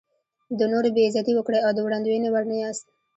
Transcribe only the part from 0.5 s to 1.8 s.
د نورو بې عزتي وکړئ او د